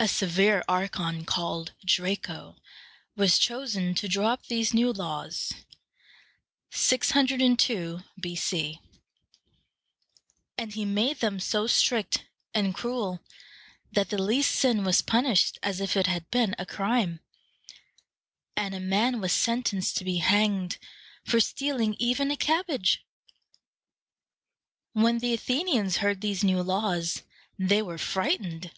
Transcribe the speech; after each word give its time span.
A 0.00 0.06
severe 0.06 0.62
archon 0.68 1.24
called 1.24 1.72
Dra´co 1.84 2.56
was 3.16 3.36
chosen 3.36 3.96
to 3.96 4.06
draw 4.06 4.28
up 4.28 4.46
these 4.46 4.72
new 4.72 4.92
laws 4.92 5.52
(602 6.70 7.98
B.C.); 8.20 8.78
and 10.56 10.72
he 10.74 10.84
made 10.84 11.18
them 11.18 11.40
so 11.40 11.66
strict 11.66 12.26
and 12.54 12.72
cruel 12.76 13.18
that 13.90 14.10
the 14.10 14.22
least 14.22 14.52
sin 14.54 14.84
was 14.84 15.02
punished 15.02 15.58
as 15.64 15.80
if 15.80 15.96
it 15.96 16.06
had 16.06 16.30
been 16.30 16.54
a 16.60 16.64
crime, 16.64 17.18
and 18.56 18.76
a 18.76 18.78
man 18.80 19.20
was 19.20 19.32
sentenced 19.32 19.96
to 19.96 20.04
be 20.04 20.18
hanged 20.18 20.78
for 21.24 21.40
stealing 21.40 21.96
even 21.98 22.30
a 22.30 22.36
cabbage. 22.36 23.04
When 24.92 25.18
the 25.18 25.34
Athenians 25.34 25.96
heard 25.96 26.20
these 26.20 26.44
new 26.44 26.62
laws, 26.62 27.24
they 27.58 27.82
were 27.82 27.98
frightened. 27.98 28.70